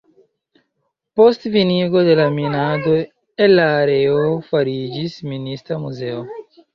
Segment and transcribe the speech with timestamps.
[1.19, 2.93] Post finigo de la minado
[3.47, 6.25] el la areo fariĝis Minista muzeo.